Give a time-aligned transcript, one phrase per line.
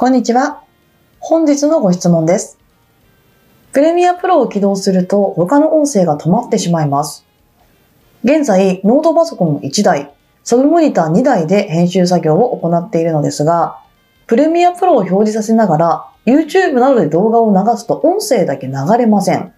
[0.00, 0.62] こんにちは。
[1.18, 2.58] 本日のご質問です。
[3.72, 7.26] プレミアプロを起動すると他の音声が止まってしまいます。
[8.24, 10.10] 現在、ノートパソコン1台、
[10.42, 13.82] サブモニター2台で編集作業を行っているのですが、
[14.26, 19.52] プレミアプロを表示させながら YouTube などで動画を流すと音声だけ流れません。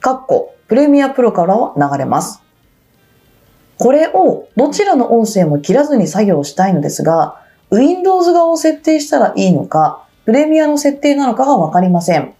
[0.00, 2.42] かっこ、プレミアプロからは流れます。
[3.78, 7.38] これをどちらの音声も切らずに作業したいのですが、
[7.72, 12.34] Windows 側を設定したらいいのか、プレミアの設定なのかがわかりません。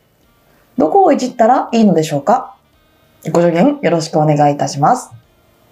[0.76, 2.54] どこをいじったらいいのでしょうか？
[3.30, 5.10] ご助言よろしくお願いいたします。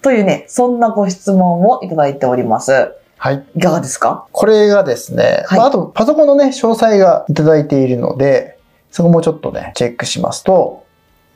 [0.01, 2.91] というね、そんなご質問をいただいております。
[3.17, 3.45] はい。
[3.55, 4.27] いかがですか？
[4.31, 8.57] これがですね、はいまあ、あとパソコンのね、詳細がいただいているので、
[8.89, 10.85] そこもちょっとね、チェックしますと、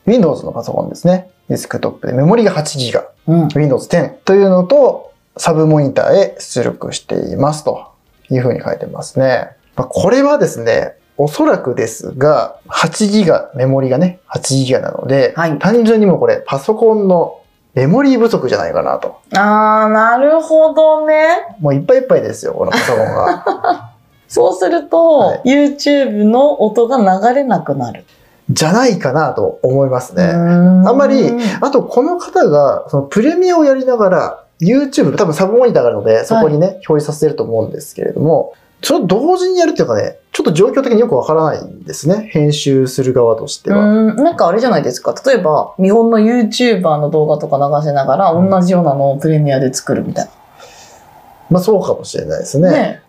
[0.04, 1.30] Windows のパソコンですね。
[1.48, 3.48] デスクトップでメモリが 8GB、うん。
[3.54, 7.92] Windows 10というのと、サブモニターへ出力していますと
[8.30, 9.50] いうふうに書いてますね。
[9.76, 17.40] まあ、これはですね、おそらくですが、8GB、メモリがね、8GB なので、はい単純にもうこれパソコンの
[17.74, 19.20] メモリー不足じゃないかなと。
[19.34, 21.56] あー、なるほどね。
[21.60, 23.92] もういっぱいいっぱいですよ、このパソコンが。
[24.28, 28.04] そうすると、はい YouTube の音が流れなくなる。
[28.50, 30.24] じゃないかなと思いますね。
[30.24, 42.28] ああんまりあと、この方が、そのプレミアをやりながら、YouTube、多分サブモニターがあるので、そこにね、表示させてると思うんですけれども、ちょっと同時にやるっていうかね、ちょっと状況的によくわからないんですね。
[42.30, 43.78] 編集する側としては。
[43.78, 45.14] うん、なんかあれじゃないですか。
[45.26, 50.28] 例えば、日本の YouTuber の動画とか流しながら、うん同じようなのをプレミアで作るみたい
[51.50, 52.70] まあそうかもしれないですな。
[52.70, 52.78] ね。
[52.78, 53.02] ね。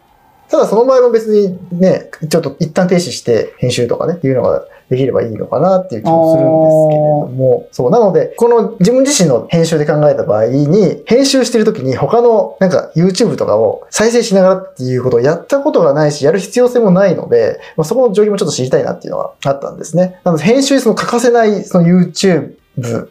[0.50, 20.22] ただその場合も別にね、ちょっと一旦停止して編集とかね、っていうのができればいいのかなっていう気もするんですけれども、そう、なので、この自分自身の編集で考えた場合に、編集してる時に他のなんか YouTube とかを再生しながらっていうことをやったことがないし、やる必要性もないので、まあ、そこの状況もちょっと知りたいなっていうのがあったんですね。
[20.24, 22.56] なので編集にその欠かせないその YouTube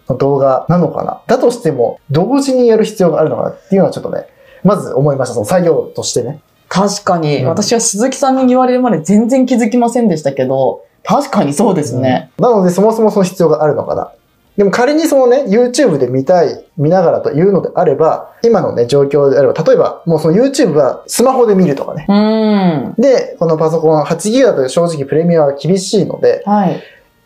[0.09, 1.21] の動画なのかな。
[1.27, 4.27] だとしても、同時にやる必要があるのかなっていうのはちょっとね、
[4.65, 5.34] まず思いました。
[5.34, 6.41] その作業としてね。
[6.76, 12.31] 確かに、うん私は鈴木さんに言われるまで全然気づきませんでしたけど、確かにそうですね。
[12.38, 14.12] なので、そもそもその必要があるのかな。
[14.56, 22.06] でも仮にそのね、YouTube で見たい、見ながらというのであれば、今のね、状況であれば、例えば、もうその YouTube はスマホで見るとかね。
[22.09, 22.94] うん。
[23.00, 26.82] で、このパソコン8ギガだと正直プレミアは厳しいので、はい。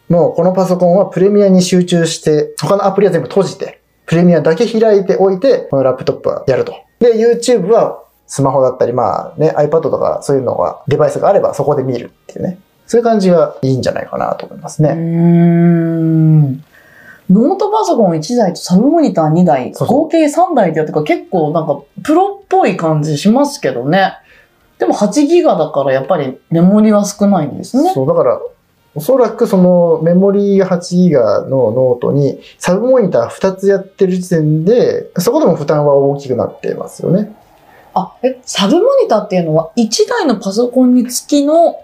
[0.08, 6.74] もうこのパソコンはプレミアに集中して、他のアプリは全部閉じて、プレミアだけ開いておいて、このラップトップはやると。
[6.98, 12.60] で、YouTube はスマホだったり、まあね、iPad とかそういうのが、デバイスがあればそこで見るっていうね。
[12.86, 14.94] そういう感じがいいんじゃないかなと思いますうね。
[14.94, 16.52] ん。
[16.52, 24.14] ノートパソコン1台とサブモニター2台、そうそう合計3台でやってか結構なんかプロっぽい感じしますけどね。
[24.78, 27.92] でも8ギガだからやっぱりメモリは少ないんですね。
[27.92, 28.40] そう、だから、
[28.94, 37.36] おそらくそのメモリーが8ギガのノートにサブモニター2つやってる時点で、そこでも負担は大きくなってますよね。
[38.00, 41.76] あ、え、サブモニターっていうのは1台のパソコンにつきの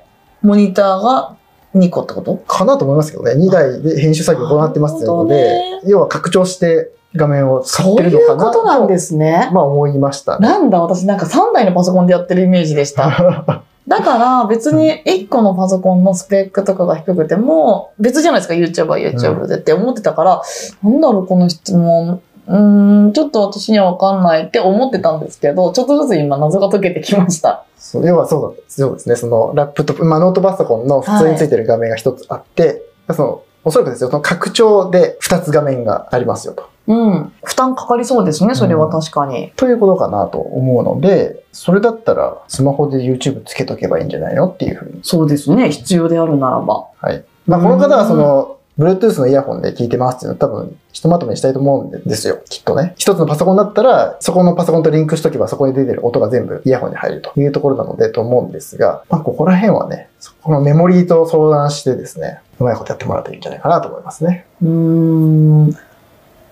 [0.43, 1.37] モニターが
[1.75, 2.37] 2個ってこと？
[2.37, 3.33] かなと思いますけどね。
[3.33, 9.51] 2台で編集作業を行ってますのでなるほ、要は拡張して画面を使っそういうてるのかなことなんですすね。
[9.53, 10.47] まあ思いましたね。
[10.49, 13.63] なんだ、私なんか3台のパソコンでやってるイメージでした。
[13.89, 20.43] だから別に1個のパソコンのスペックとかが低くても別じゃないですか YouTube は YouTube でって思ってたから、
[20.83, 22.21] なんだろうこの質問。
[22.49, 27.65] うーん、ちょっと私にはわかんないって思ってたんですけど、ちょっとずつ今謎が解けてきました。
[27.77, 29.17] そう要はそうなんですそうですね。
[29.17, 36.69] そのラップトップ、まあノートパソコンの普通についてる画面が1つあって、そのおそらくですよ、その拡張で2つ画面がありますよと。
[36.87, 37.33] うん。
[37.43, 39.53] 負担かかりそうですね、それは確かに。
[39.57, 44.47] ということかなと思うので、それだったらスマホで YouTube つけとけばいいんじゃないの？
[44.49, 45.01] っていうふうに。
[45.03, 46.87] そうですね、必要であるならば。
[47.01, 47.25] はい。
[47.47, 52.41] まあ、この方はその、Bluetooth のイヤホンで聞いてますっていうのは多分、ひとまとめにしたいと思うんですよ。
[52.51, 52.95] きっとね。
[52.99, 64.47] 一つのパソコンだったら、そこのパソコンとリンクしとけばそこに出てる音が全部イヤホンに入るというところなのでと思うんですが、まあ、ここら辺はね、そこのメモリーと相談してですね、うまいことやってもらうといいんじゃないかなと思いますね。
[64.63, 65.77] うーん。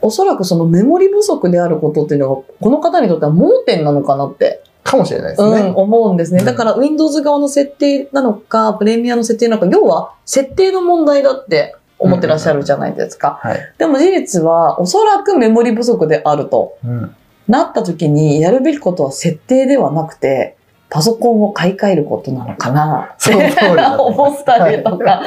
[0.01, 5.73] おそらくそのメモリ不足であることっていうのが、この方にとっては盲点なのかなってかもしれないですうん、ね。
[5.75, 6.41] 思うんですね。
[6.41, 13.39] うんだから Windows 側の設定なのか、プレミアの設定なのか、要は設定の問題だって思ってらっしゃるじゃないですか。
[13.43, 13.73] はい。
[13.79, 17.17] でも事実は、おそらくメモリ不足であるとうん。
[17.49, 20.57] なった時に、やるべきことは設定ではなくて、
[20.89, 25.25] パソコンを買い替えることなのかなってその通りだと思ったりとか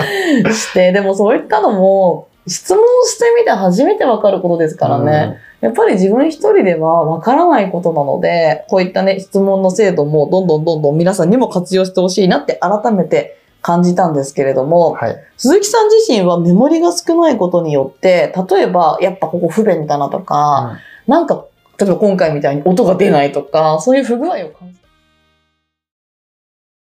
[0.51, 5.37] して、でもそういったのも、質問してみて初めてわかることですからね。
[5.59, 13.37] やっぱり自分一人ではわからないことなので、こういったね、質問の制度もどんどんどんどん皆さんにも活用してほしいなって改めて
[13.67, 15.17] 感じたんですけれども、はい。
[15.35, 21.43] 鈴木さん自身はメモリが少ないことによって、例えば、やっぱここ不便だなとか、なんか、
[21.77, 24.79] 例えば今回みたいに音が出ないとか、そういう不具合を感じ